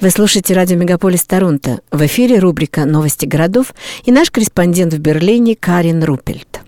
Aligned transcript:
Вы 0.00 0.08
слушаете 0.08 0.54
радио 0.54 0.78
«Мегаполис 0.78 1.26
Торонто». 1.26 1.82
В 1.90 2.00
эфире 2.06 2.38
рубрика 2.38 2.86
«Новости 2.86 3.26
городов» 3.26 3.74
и 4.06 4.10
наш 4.10 4.30
корреспондент 4.30 4.94
в 4.94 4.98
Берлине 4.98 5.54
Карин 5.54 6.02
Рупельт. 6.02 6.62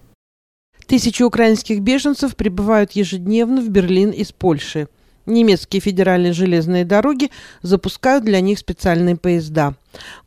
Тысячи 0.87 1.23
украинских 1.23 1.81
беженцев 1.81 2.37
прибывают 2.37 2.93
ежедневно 2.93 3.63
в 3.63 3.71
Берлин 3.71 4.11
из 4.11 4.33
Польши. 4.33 4.87
Немецкие 5.25 5.81
федеральные 5.81 6.35
железные 6.35 6.85
дороги 6.85 7.31
запускают 7.63 8.23
для 8.23 8.43
них 8.43 8.59
специальные 8.59 9.17
поезда. 9.17 9.77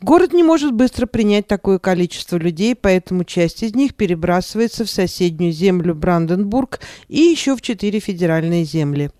Город 0.01 0.33
не 0.33 0.41
может 0.41 0.73
быстро 0.73 1.05
принять 1.05 1.45
такое 1.45 1.77
количество 1.77 2.37
людей, 2.37 2.73
поэтому 2.73 3.23
часть 3.23 3.61
из 3.61 3.75
них 3.75 3.93
перебрасывается 3.93 4.83
в 4.83 4.89
соседнюю 4.89 5.51
землю 5.51 5.93
Бранденбург 5.93 6.79
и 7.07 7.19
еще 7.19 7.55
в 7.55 7.61
четыре 7.61 7.99
федеральные 7.99 8.63
земли. 8.63 9.11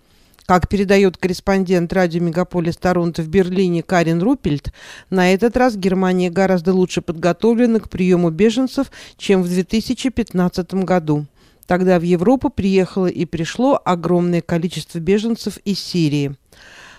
Как 0.46 0.68
передает 0.68 1.16
корреспондент 1.16 1.92
радио 1.92 2.22
«Мегаполис 2.22 2.76
Торонто» 2.76 3.22
в 3.22 3.28
Берлине 3.28 3.82
Карин 3.82 4.22
Рупельт, 4.22 4.72
на 5.10 5.34
этот 5.34 5.56
раз 5.56 5.76
Германия 5.76 6.30
гораздо 6.30 6.72
лучше 6.72 7.02
подготовлена 7.02 7.80
к 7.80 7.90
приему 7.90 8.30
беженцев, 8.30 8.92
чем 9.16 9.42
в 9.42 9.48
2015 9.48 10.74
году. 10.84 11.24
Тогда 11.66 11.98
в 11.98 12.02
Европу 12.02 12.48
приехало 12.48 13.08
и 13.08 13.24
пришло 13.24 13.80
огромное 13.84 14.40
количество 14.40 15.00
беженцев 15.00 15.58
из 15.64 15.80
Сирии. 15.80 16.36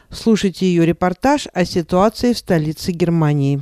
Слушайте 0.10 0.66
ее 0.66 0.86
репортаж 0.86 1.48
о 1.54 1.64
ситуации 1.64 2.34
в 2.34 2.38
столице 2.38 2.92
Германии. 2.92 3.62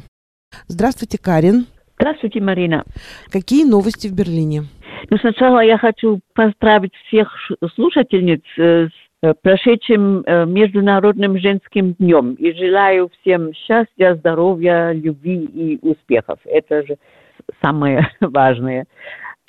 Здравствуйте, 0.68 1.20
Карин. 1.20 1.68
Здравствуйте, 2.00 2.42
Марина. 2.42 2.86
Какие 3.30 3.66
новости 3.66 4.08
в 4.08 4.14
Берлине? 4.14 4.64
Ну, 5.12 5.18
сначала 5.20 5.60
я 5.60 5.78
хочу 5.78 6.22
поздравить 6.34 6.94
всех 7.08 7.30
слушательниц 7.76 8.42
э, 8.58 8.88
с 8.88 9.05
прошедшим 9.34 10.22
э, 10.26 10.46
Международным 10.46 11.38
женским 11.40 11.94
днем. 11.94 12.34
И 12.34 12.52
желаю 12.54 13.10
всем 13.22 13.54
счастья, 13.54 14.16
здоровья, 14.16 14.92
любви 14.92 15.44
и 15.44 15.80
успехов. 15.82 16.40
Это 16.46 16.86
же 16.86 16.98
самое 17.64 18.10
важное. 18.22 18.86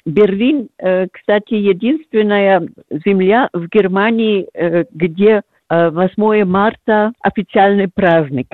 Берлин, 0.04 0.68
э, 0.78 1.06
кстати, 1.12 1.54
единственная 1.54 2.68
земля 3.04 3.48
в 3.52 3.66
Германии, 3.68 4.48
где 4.92 5.42
8 5.68 6.44
марта 6.44 7.12
официальный 7.20 7.88
праздник. 7.92 8.46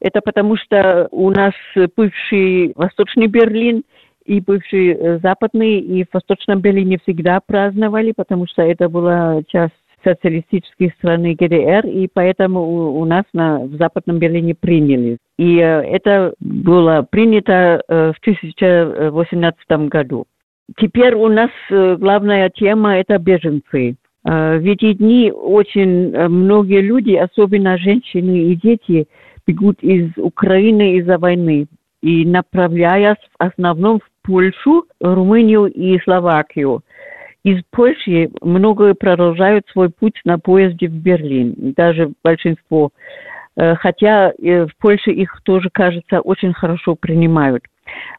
Это 0.00 0.22
потому 0.22 0.56
что 0.56 1.08
у 1.10 1.30
нас 1.30 1.52
бывший 1.94 2.72
Восточный 2.74 3.26
Берлин 3.26 3.84
и 4.24 4.40
бывший 4.40 5.18
Западный, 5.18 5.78
и 5.78 6.04
в 6.04 6.08
Восточном 6.14 6.60
Берлине 6.60 6.98
всегда 7.02 7.40
праздновали, 7.44 8.12
потому 8.16 8.46
что 8.46 8.62
это 8.62 8.88
была 8.88 9.42
часть 9.48 9.74
социалистической 10.04 10.92
страны 10.98 11.34
ГДР, 11.34 11.86
и 11.86 12.08
поэтому 12.12 12.60
у, 12.60 13.00
у 13.00 13.04
нас 13.04 13.24
на, 13.32 13.60
в 13.60 13.76
Западном 13.76 14.18
Берлине 14.18 14.54
приняли. 14.54 15.18
И 15.38 15.58
э, 15.58 15.82
это 15.82 16.34
было 16.40 17.06
принято 17.08 17.82
э, 17.88 18.12
в 18.12 18.24
2018 18.24 19.88
году. 19.88 20.26
Теперь 20.78 21.14
у 21.14 21.28
нас 21.28 21.50
э, 21.70 21.96
главная 21.96 22.50
тема– 22.50 22.96
это 22.98 23.18
беженцы. 23.18 23.96
Э, 24.24 24.58
в 24.58 24.64
эти 24.64 24.92
дни 24.92 25.32
очень 25.32 26.12
э, 26.12 26.28
многие 26.28 26.80
люди, 26.80 27.14
особенно 27.14 27.78
женщины 27.78 28.52
и 28.52 28.56
дети, 28.56 29.06
бегут 29.46 29.82
из 29.82 30.10
Украины 30.16 30.96
из-за 30.98 31.18
войны 31.18 31.66
и 32.02 32.24
направляясь 32.24 33.16
в 33.16 33.42
основном 33.42 34.00
в 34.00 34.26
Польшу, 34.26 34.84
Румынию 35.00 35.66
и 35.66 35.98
Словакию– 36.00 36.82
из 37.44 37.62
Польши 37.70 38.30
многие 38.40 38.94
продолжают 38.94 39.66
свой 39.68 39.90
путь 39.90 40.18
на 40.24 40.38
поезде 40.38 40.88
в 40.88 40.92
Берлин, 40.92 41.54
даже 41.76 42.12
большинство. 42.24 42.90
Э, 43.56 43.74
хотя 43.76 44.32
э, 44.32 44.66
в 44.66 44.76
Польше 44.78 45.10
их 45.10 45.40
тоже, 45.44 45.68
кажется, 45.70 46.20
очень 46.20 46.54
хорошо 46.54 46.96
принимают. 46.96 47.64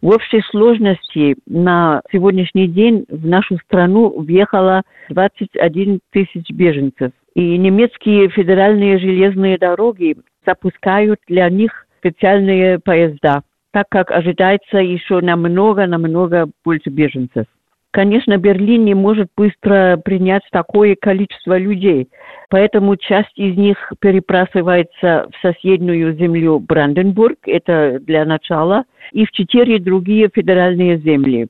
В 0.01 0.09
общей 0.09 0.41
сложности 0.51 1.35
на 1.47 2.01
сегодняшний 2.11 2.67
день 2.67 3.05
в 3.09 3.25
нашу 3.25 3.57
страну 3.57 4.09
въехало 4.21 4.83
21 5.09 5.99
тысяч 6.11 6.49
беженцев. 6.51 7.11
И 7.33 7.57
немецкие 7.57 8.29
федеральные 8.29 8.99
железные 8.99 9.57
дороги 9.57 10.17
запускают 10.45 11.19
для 11.27 11.49
них 11.49 11.87
специальные 11.97 12.79
поезда, 12.79 13.41
так 13.71 13.87
как 13.89 14.11
ожидается 14.11 14.77
еще 14.77 15.19
намного-намного 15.19 16.47
больше 16.63 16.91
беженцев. 16.91 17.47
Конечно, 17.95 18.37
Берлин 18.37 18.83
не 18.83 18.93
может 18.93 19.29
быстро 19.37 19.95
принять 20.03 20.43
такое 20.51 20.97
количество 20.99 21.57
людей, 21.57 22.09
поэтому 22.49 22.97
часть 22.97 23.31
из 23.37 23.55
них 23.55 23.77
перебрасывается 24.01 25.29
в 25.31 25.41
соседнюю 25.41 26.13
землю 26.17 26.59
Бранденбург, 26.59 27.37
это 27.45 28.01
для 28.01 28.25
начала, 28.25 28.83
и 29.13 29.25
в 29.25 29.31
четыре 29.31 29.79
другие 29.79 30.27
федеральные 30.27 30.97
земли. 30.97 31.47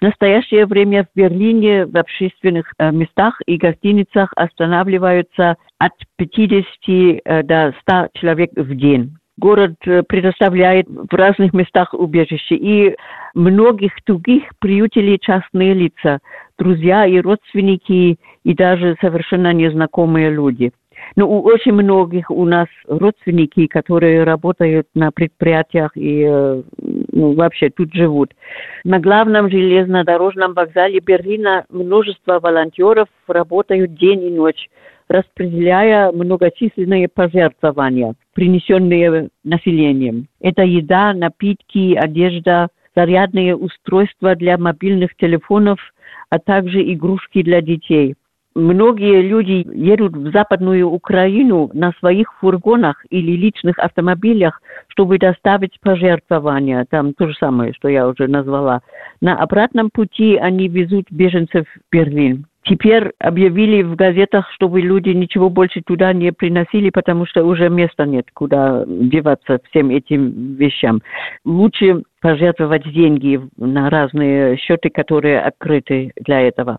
В 0.00 0.04
настоящее 0.04 0.64
время 0.64 1.04
в 1.04 1.08
Берлине 1.14 1.84
в 1.84 1.94
общественных 1.94 2.72
э, 2.78 2.90
местах 2.90 3.42
и 3.44 3.58
гостиницах 3.58 4.32
останавливаются 4.34 5.56
от 5.76 5.92
50 6.16 6.64
э, 6.88 7.42
до 7.42 7.74
100 7.82 8.08
человек 8.14 8.50
в 8.56 8.74
день 8.74 9.14
город 9.38 9.74
э, 9.86 10.02
предоставляет 10.02 10.86
в 10.88 11.14
разных 11.14 11.52
местах 11.52 11.94
убежище. 11.94 12.54
И 12.56 12.96
многих 13.34 13.92
других 14.06 14.44
приютили 14.58 15.16
частные 15.16 15.74
лица, 15.74 16.20
друзья 16.58 17.06
и 17.06 17.20
родственники, 17.20 18.18
и 18.44 18.54
даже 18.54 18.96
совершенно 19.00 19.52
незнакомые 19.52 20.30
люди. 20.30 20.72
Но 21.16 21.28
у 21.28 21.42
очень 21.42 21.72
многих 21.72 22.30
у 22.30 22.44
нас 22.44 22.68
родственники, 22.86 23.66
которые 23.66 24.24
работают 24.24 24.86
на 24.94 25.10
предприятиях 25.10 25.90
и 25.96 26.24
э, 26.26 26.62
ну, 27.12 27.34
вообще 27.34 27.70
тут 27.70 27.92
живут. 27.92 28.32
На 28.84 28.98
главном 28.98 29.50
железнодорожном 29.50 30.54
вокзале 30.54 31.00
Берлина 31.00 31.64
множество 31.70 32.40
волонтеров 32.40 33.08
работают 33.26 33.94
день 33.94 34.24
и 34.24 34.30
ночь 34.30 34.68
распределяя 35.12 36.10
многочисленные 36.10 37.08
пожертвования, 37.08 38.14
принесенные 38.34 39.28
населением. 39.44 40.26
Это 40.40 40.62
еда, 40.62 41.12
напитки, 41.12 41.94
одежда, 41.94 42.68
зарядные 42.96 43.54
устройства 43.54 44.34
для 44.34 44.56
мобильных 44.56 45.14
телефонов, 45.16 45.78
а 46.30 46.38
также 46.38 46.80
игрушки 46.92 47.42
для 47.42 47.60
детей. 47.60 48.14
Многие 48.54 49.22
люди 49.22 49.66
едут 49.74 50.14
в 50.14 50.30
Западную 50.30 50.86
Украину 50.88 51.70
на 51.72 51.92
своих 51.98 52.34
фургонах 52.38 53.02
или 53.08 53.32
личных 53.32 53.78
автомобилях, 53.78 54.60
чтобы 54.88 55.18
доставить 55.18 55.80
пожертвования. 55.80 56.84
Там 56.90 57.14
то 57.14 57.28
же 57.28 57.34
самое, 57.34 57.72
что 57.72 57.88
я 57.88 58.06
уже 58.06 58.28
назвала. 58.28 58.82
На 59.22 59.38
обратном 59.38 59.88
пути 59.90 60.36
они 60.36 60.68
везут 60.68 61.06
беженцев 61.10 61.66
в 61.66 61.80
Берлин. 61.90 62.46
Теперь 62.64 63.10
объявили 63.18 63.82
в 63.82 63.96
газетах, 63.96 64.48
чтобы 64.52 64.80
люди 64.80 65.08
ничего 65.08 65.50
больше 65.50 65.82
туда 65.84 66.12
не 66.12 66.32
приносили, 66.32 66.90
потому 66.90 67.26
что 67.26 67.44
уже 67.44 67.68
места 67.68 68.06
нет, 68.06 68.26
куда 68.32 68.84
деваться 68.86 69.58
всем 69.68 69.90
этим 69.90 70.54
вещам. 70.54 71.00
Лучше 71.44 72.04
пожертвовать 72.20 72.88
деньги 72.92 73.40
на 73.56 73.90
разные 73.90 74.56
счеты, 74.58 74.90
которые 74.90 75.40
открыты 75.40 76.12
для 76.16 76.40
этого. 76.42 76.78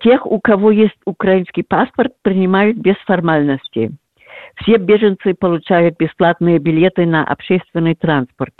Тех, 0.00 0.26
у 0.26 0.40
кого 0.40 0.72
есть 0.72 0.96
украинский 1.04 1.62
паспорт, 1.62 2.12
принимают 2.22 2.76
без 2.76 2.96
формальности. 3.06 3.92
Все 4.56 4.76
беженцы 4.76 5.34
получают 5.34 5.98
бесплатные 5.98 6.58
билеты 6.58 7.06
на 7.06 7.24
общественный 7.24 7.94
транспорт. 7.94 8.54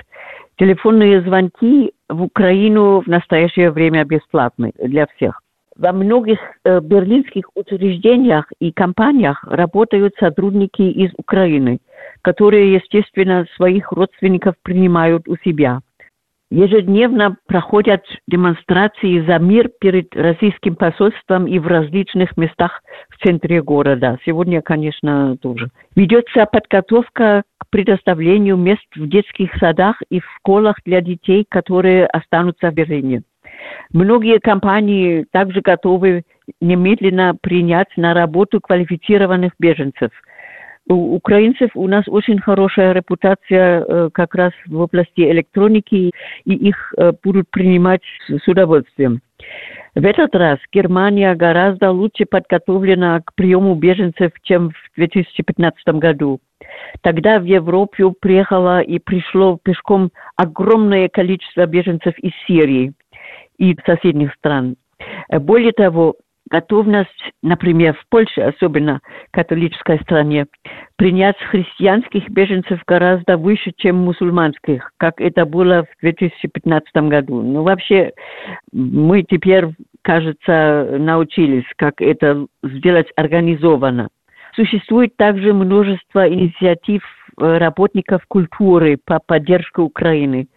Телефонные 0.57 1.23
звонки 1.23 1.93
в 2.09 2.23
Украину 2.23 3.01
в 3.01 3.07
настоящее 3.09 3.71
время 3.71 4.05
бесплатны 4.05 4.73
для 4.79 5.07
всех. 5.17 5.41
Во 5.81 5.93
многих 5.93 6.39
э, 6.65 6.79
берлинских 6.81 7.45
учреждениях 7.55 8.53
и 8.61 8.71
компаниях 8.71 9.43
работают 9.45 10.15
сотрудники 10.21 10.83
из 10.83 11.11
Украины, 11.17 11.79
которые, 12.21 12.75
естественно, 12.75 13.47
своих 13.57 13.91
родственников 13.91 14.57
принимают 14.63 15.27
у 15.27 15.37
себя. 15.39 15.81
Ежедневно 16.51 17.39
проходят 17.47 18.05
демонстрации 18.29 19.25
за 19.25 19.39
мир 19.39 19.71
перед 19.81 20.15
российским 20.15 20.77
посольством 20.77 21.47
и 21.47 21.59
в 21.59 21.67
различных 21.67 22.37
местах 22.37 22.83
в 23.09 23.17
центре 23.25 23.63
города. 23.63 24.19
Сегодня, 24.27 24.61
конечно, 24.61 25.39
тоже. 25.41 25.71
Ведется 25.97 26.45
подготовка 26.45 27.45
к 27.57 27.71
предоставлению 27.71 28.59
мест 28.59 28.85
в 28.95 29.09
детских 29.09 29.55
садах 29.55 30.03
и 30.11 30.21
в 30.21 30.27
школах 30.37 30.77
для 30.85 31.01
детей, 31.01 31.47
которые 31.49 32.05
останутся 32.05 32.71
в 32.71 32.75
Берлине. 32.75 33.23
Многие 33.93 34.39
компании 34.39 35.27
также 35.31 35.61
готовы 35.61 36.23
немедленно 36.61 37.35
принять 37.41 37.89
на 37.97 38.15
работу 38.15 38.61
квалифицированных 38.61 39.53
беженцев. 39.59 40.11
У 40.89 41.15
украинцев 41.15 41.71
у 41.75 41.87
нас 41.87 42.05
очень 42.09 42.41
хорошая 42.41 42.93
репутация 42.93 43.85
э, 43.85 44.11
как 44.13 44.35
раз 44.35 44.53
в 44.67 44.81
области 44.81 45.21
электроники, 45.21 46.11
и 46.45 46.53
их 46.53 46.93
э, 46.97 47.13
будут 47.23 47.49
принимать 47.51 48.03
с 48.29 48.49
удовольствием. 48.49 49.21
В 49.95 50.05
этот 50.05 50.35
раз 50.35 50.59
Германия 50.73 51.35
гораздо 51.35 51.91
лучше 51.91 52.25
подготовлена 52.25 53.21
к 53.25 53.35
приему 53.35 53.75
беженцев, 53.75 54.33
чем 54.43 54.71
в 54.71 54.97
2015 54.97 55.87
году. 55.95 56.41
Тогда 57.03 57.39
в 57.39 57.45
Европу 57.45 58.15
приехало 58.21 58.81
и 58.81 58.99
пришло 58.99 59.59
пешком 59.63 60.11
огромное 60.37 61.09
количество 61.09 61.67
беженцев 61.67 62.19
из 62.19 62.33
Сирии 62.47 62.93
и 63.61 63.77
соседних 63.87 64.35
стран. 64.35 64.75
Более 65.31 65.73
того, 65.73 66.17
готовность, 66.51 67.33
например, 67.43 67.95
в 67.95 68.09
Польше, 68.09 68.41
особенно 68.41 69.01
католической 69.31 70.01
стране, 70.01 70.47
принять 70.97 71.39
христианских 71.39 72.29
беженцев 72.29 72.81
гораздо 72.87 73.37
выше, 73.37 73.73
чем 73.77 73.97
мусульманских, 73.97 74.91
как 74.97 75.21
это 75.21 75.47
было 75.47 75.85
в 75.85 76.01
2015 76.03 76.95
году. 77.09 77.41
Ну, 77.41 77.63
вообще, 77.63 78.13
мы 78.73 79.23
теперь, 79.23 79.69
кажется, 80.03 80.97
научились, 80.99 81.67
как 81.77 82.01
это 82.01 82.47
сделать 82.63 83.09
организованно. 83.17 84.09
Существует 84.57 85.17
также 85.17 85.55
множество 85.55 86.29
инициатив 86.29 87.03
э, 87.41 87.59
работников 87.59 88.23
культуры 88.27 88.99
по 89.05 89.21
поддержке 89.25 89.81
Украины. 89.81 90.49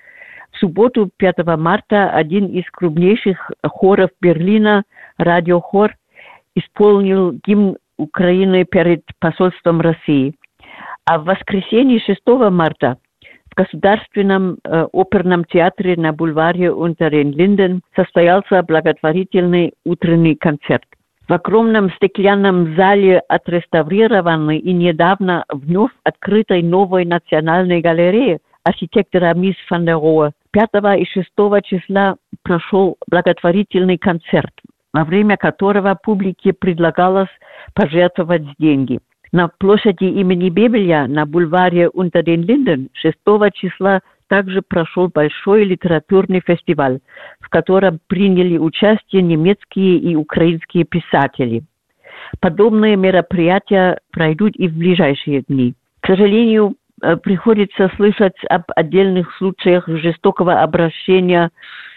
В 0.53 0.59
субботу, 0.59 1.09
5 1.17 1.45
марта, 1.57 2.11
один 2.11 2.47
из 2.47 2.63
крупнейших 2.71 3.51
хоров 3.63 4.09
Берлина– 4.21 4.83
радиохор 5.17 5.95
исполнил 6.55 7.31
гимн 7.45 7.77
Украины 7.97 8.65
перед 8.65 9.03
посольством 9.19 9.81
России. 9.81 10.35
А 11.05 11.19
в 11.19 11.25
воскресенье 11.25 11.99
6 11.99 12.21
марта 12.51 12.97
в 13.51 13.55
Государственном 13.55 14.57
э, 14.63 14.87
оперном 14.93 15.45
театре 15.45 15.95
на 15.95 16.11
бульваре 16.11 16.71
Унтерен-Линден 16.71 17.81
состоялся 17.95 18.63
благотворительный 18.63 19.73
утренний 19.85 20.35
концерт. 20.35 20.85
В 21.27 21.33
огромном 21.33 21.91
стеклянном 21.91 22.75
зале 22.75 23.21
отреставрированной 23.29 24.57
и 24.57 24.73
недавно 24.73 25.45
вновь 25.49 25.91
открытой 26.03 26.63
новой 26.63 27.05
национальной 27.05 27.79
галереи 27.79 28.39
архитектора 28.63 29.33
Мисс 29.33 29.55
Фан 29.67 29.85
5 30.53 30.69
и 30.99 31.05
6 31.05 31.27
числа 31.65 32.15
прошел 32.43 32.95
благотворительный 33.07 33.97
концерт 33.97 34.53
во 34.93 35.03
время 35.03 35.37
которого 35.37 35.95
публике 35.95 36.53
предлагалось 36.53 37.29
пожертвовать 37.73 38.43
деньги. 38.59 38.99
На 39.31 39.47
площади 39.47 40.03
имени 40.03 40.49
Бебеля 40.49 41.07
на 41.07 41.25
бульваре 41.25 41.89
Унтерден-Линден 41.89 42.89
6 42.93 43.17
числа 43.53 44.01
также 44.27 44.61
прошел 44.61 45.09
большой 45.09 45.63
литературный 45.63 46.41
фестиваль, 46.45 46.99
в 47.39 47.49
котором 47.49 47.99
приняли 48.07 48.57
участие 48.57 49.23
немецкие 49.23 49.97
и 49.97 50.15
украинские 50.15 50.85
писатели. 50.85 51.63
Подобные 52.39 52.95
мероприятия 52.95 53.99
пройдут 54.11 54.55
и 54.55 54.67
в 54.67 54.77
ближайшие 54.77 55.41
дни. 55.41 55.73
К 56.01 56.07
сожалению, 56.07 56.75
приходится 57.23 57.91
слышать 57.95 58.35
об 58.49 58.63
отдельных 58.75 59.33
случаях 59.37 59.87
жестокого 59.87 60.61
обращения 60.61 61.51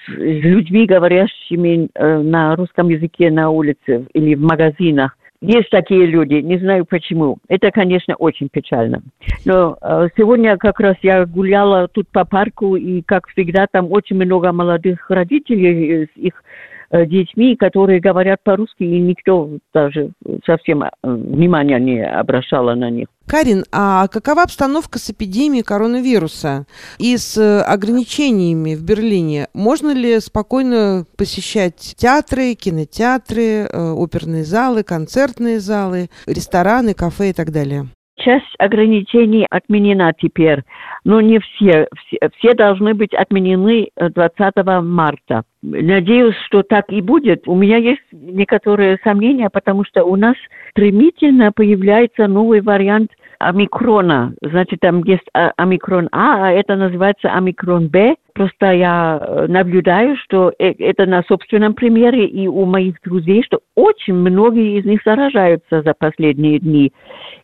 с 0.07 0.11
людьми, 0.11 0.87
говорящими 0.87 1.89
э, 1.95 2.19
на 2.19 2.55
русском 2.57 2.89
языке 2.89 3.31
на 3.31 3.51
улице 3.51 4.07
или 4.13 4.35
в 4.35 4.41
магазинах. 4.41 5.17
Есть 5.41 5.71
такие 5.71 6.07
люди, 6.07 6.35
не 6.35 6.59
знаю 6.59 6.87
почему. 6.87 7.39
Это, 7.49 7.71
конечно, 7.71 8.15
очень 8.15 8.49
печально. 8.49 9.03
Но 9.45 9.77
э, 9.81 10.09
сегодня 10.17 10.57
как 10.57 10.81
раз 10.81 10.97
я 11.03 11.27
гуляла 11.27 11.89
тут 11.89 12.09
по 12.09 12.25
парку, 12.25 12.77
и, 12.77 13.03
как 13.03 13.29
всегда, 13.29 13.67
там 13.71 13.93
очень 13.93 14.17
много 14.17 14.53
молодых 14.53 15.11
родителей 15.11 16.07
с 16.07 16.17
их 16.17 16.43
Э, 16.43 16.76
детьми, 16.91 17.57
которые 17.57 18.01
говорят 18.01 18.41
по-русски, 18.43 18.83
и 18.83 19.01
никто 19.01 19.51
даже 19.75 20.11
совсем 20.45 20.83
э, 20.83 20.91
внимания 21.03 21.79
не 21.79 22.05
обращал 22.05 22.65
на 22.77 22.91
них. 22.91 23.09
Карин, 23.27 23.65
а 23.73 24.07
какова 24.09 24.43
обстановка 24.43 24.99
с 24.99 25.11
эпидемией 25.11 25.65
коронавируса 25.65 26.67
и 26.99 27.17
с 27.17 27.37
э, 27.37 27.61
ограничениями 27.63 28.75
в 28.75 28.85
Берлине? 28.85 29.49
Можно 29.53 29.93
ли 29.93 30.21
спокойно 30.21 31.05
посещать 31.17 31.95
театры, 31.97 32.55
кинотеатры, 32.55 33.67
оперные 33.67 34.45
залы, 34.45 34.83
концертные 34.83 35.61
залы, 35.61 36.09
рестораны, 36.27 36.95
кафе 36.95 37.31
и 37.31 37.33
так 37.33 37.51
далее? 37.51 37.87
Часть 38.27 38.57
ограничений 38.59 39.47
отменена 39.51 40.13
теперь, 40.13 40.65
но 41.05 41.21
не 41.21 41.39
все. 41.39 41.87
Все, 41.97 42.19
все 42.37 42.55
должны 42.55 42.93
быть 42.93 43.15
отменены 43.15 43.91
20 43.97 44.57
марта. 44.83 45.45
Надеюсь, 45.63 46.35
что 46.47 46.65
так 46.65 46.87
и 46.91 47.01
будет. 47.03 47.47
У 47.47 47.55
меня 47.55 47.77
есть 47.77 48.03
некоторые 48.11 48.99
сомнения, 49.05 49.49
потому 49.49 49.85
что 49.85 50.03
у 50.03 50.17
нас 50.17 50.35
стремительно 50.73 51.53
появляется 51.53 52.27
новый 52.27 52.63
вариант 52.63 53.13
омикрона. 53.39 54.35
Значит, 54.43 54.81
там 54.81 55.03
есть 55.05 55.27
а, 55.35 55.53
омикрон 55.57 56.09
А, 56.13 56.47
а 56.47 56.53
это 56.53 56.77
называется 56.77 57.29
омикрон 57.33 57.89
Б. 57.89 58.17
Просто 58.35 58.73
я 58.73 59.19
э, 59.21 59.47
наблюдаю, 59.49 60.17
что 60.17 60.53
э, 60.59 60.73
это 60.79 61.07
на 61.07 61.23
собственном 61.23 61.75
примере 61.75 62.27
и 62.27 62.47
у 62.47 62.67
моих 62.67 63.01
друзей, 63.03 63.43
что 63.43 63.61
очень 63.75 64.15
многие 64.15 64.79
из 64.79 64.85
них 64.85 65.01
заражаются 65.05 65.83
за 65.83 65.95
последние 65.95 66.59
дни. 66.59 66.93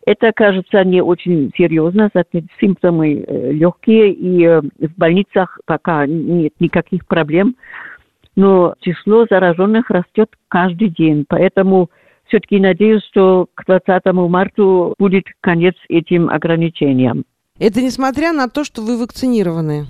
Это 0.05 0.31
кажется 0.33 0.83
не 0.83 1.01
очень 1.01 1.51
серьезно, 1.57 2.11
симптомы 2.59 3.25
э, 3.25 3.51
легкие, 3.51 4.11
и 4.11 4.47
в 4.87 4.97
больницах 4.97 5.59
пока 5.65 6.05
нет 6.05 6.53
никаких 6.59 7.07
проблем 7.07 7.55
но 8.35 8.73
число 8.81 9.25
зараженных 9.29 9.89
растет 9.89 10.29
каждый 10.47 10.89
день. 10.89 11.25
Поэтому 11.27 11.89
все-таки 12.33 12.59
надеюсь, 12.59 13.03
что 13.11 13.47
к 13.53 13.65
20 13.67 14.05
марта 14.27 14.93
будет 14.97 15.25
конец 15.39 15.75
этим 15.87 16.29
ограничениям. 16.29 17.25
Это 17.59 17.79
несмотря 17.79 18.33
на 18.33 18.47
то, 18.47 18.63
что 18.63 18.81
вы 18.81 18.97
вакцинированы? 18.97 19.85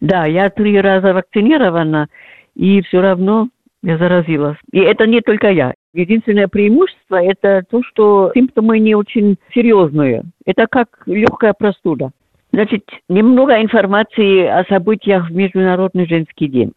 Да, 0.00 0.26
я 0.26 0.50
три 0.50 0.78
раза 0.78 1.14
вакцинирована, 1.14 2.08
и 2.54 2.82
все 2.82 3.00
равно 3.00 3.48
я 3.82 3.96
заразилась. 3.96 4.58
И 4.70 4.80
это 4.80 5.06
не 5.06 5.22
только 5.22 5.50
я. 5.50 5.72
Единственное 5.94 6.46
преимущество– 6.46 7.22
это 7.22 7.64
то, 7.70 7.82
что 7.82 8.32
симптомы 8.34 8.78
не 8.78 8.94
очень 8.94 9.36
серьезные. 9.54 10.24
Это 10.44 10.66
как 10.66 10.88
легкая 11.06 11.54
простуда. 11.54 12.10
Значит, 12.52 12.84
немного 13.08 13.62
информации 13.62 14.44
о 14.44 14.64
событиях 14.64 15.30
в 15.30 15.34
Международный 15.34 16.06
женский 16.06 16.48
день. 16.48 16.72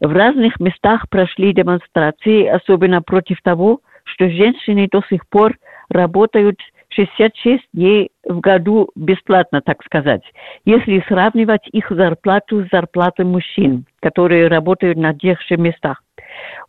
В 0.00 0.12
разных 0.12 0.58
местах 0.58 1.08
прошли 1.08 1.52
демонстрации, 1.52 2.46
особенно 2.46 3.02
против 3.02 3.40
того, 3.42 3.80
что 4.12 4.28
женщины 4.30 4.88
до 4.90 5.02
сих 5.08 5.26
пор 5.28 5.56
работают 5.88 6.58
66 6.90 7.62
дней 7.72 8.10
в 8.24 8.40
году 8.40 8.90
бесплатно, 8.94 9.62
так 9.62 9.82
сказать, 9.84 10.22
если 10.64 11.02
сравнивать 11.08 11.66
их 11.72 11.90
зарплату 11.90 12.64
с 12.64 12.68
зарплатой 12.70 13.24
мужчин, 13.24 13.86
которые 14.00 14.48
работают 14.48 14.98
на 14.98 15.14
тех 15.14 15.40
же 15.42 15.56
местах. 15.56 16.02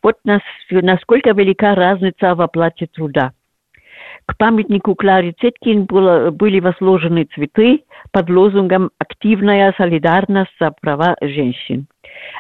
Вот 0.02 0.18
насколько 0.24 1.32
велика 1.32 1.76
разница 1.76 2.36
в 2.36 2.42
оплате 2.42 2.88
труда. 2.88 3.34
К 4.34 4.38
памятнику 4.38 4.96
Кларе 4.96 5.34
Цеткин 5.40 5.86
было, 5.86 6.32
были 6.32 6.60
возложены 6.60 7.26
цветы 7.36 7.84
под 8.12 8.32
лозунгом 8.32 8.90
«Активная 8.98 9.76
солидарность 9.78 10.52
за 10.60 10.72
права 10.82 11.16
женщин». 11.22 11.86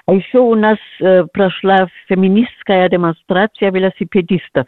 А 0.08 0.14
еще 0.14 0.40
у 0.40 0.56
нас 0.56 0.80
э, 1.00 1.24
прошла 1.32 1.88
феминистская 2.08 2.90
демонстрация 2.90 3.70
велосипедистов, 3.70 4.66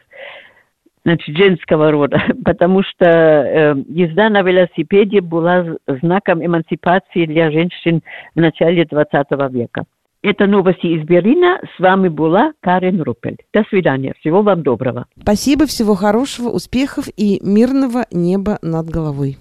значит, 1.04 1.36
женского 1.36 1.90
рода, 1.90 2.22
потому 2.46 2.84
что 2.84 3.06
э, 3.08 3.76
езда 3.88 4.30
на 4.30 4.44
велосипеде 4.44 5.22
была 5.22 5.66
знаком 5.88 6.46
эмансипации 6.46 7.26
для 7.26 7.50
женщин 7.50 8.04
в 8.36 8.40
начале 8.40 8.86
20 8.86 9.32
века. 9.52 9.86
Это 10.26 10.48
новости 10.48 10.88
из 10.88 11.06
Берлина. 11.06 11.60
С 11.78 11.80
вами 11.80 12.08
была 12.08 12.54
Карен 12.60 13.00
Рупель. 13.00 13.38
До 13.54 13.64
свидания. 13.70 14.16
Всего 14.20 14.42
вам 14.42 14.64
доброго. 14.64 15.06
Спасибо, 15.22 15.68
всего 15.68 15.94
хорошего, 15.94 16.50
успехов 16.50 17.06
и 17.16 17.40
мирного 17.44 18.08
неба 18.10 18.58
над 18.64 18.90
головой. 18.90 19.38